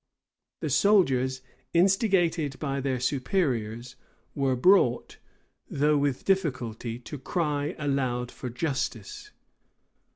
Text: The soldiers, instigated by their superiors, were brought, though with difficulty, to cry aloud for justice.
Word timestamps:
The 0.61 0.69
soldiers, 0.71 1.41
instigated 1.75 2.57
by 2.57 2.81
their 2.81 2.99
superiors, 2.99 3.95
were 4.33 4.55
brought, 4.55 5.19
though 5.69 5.95
with 5.99 6.25
difficulty, 6.25 6.97
to 6.97 7.19
cry 7.19 7.75
aloud 7.77 8.31
for 8.31 8.49
justice. 8.49 9.29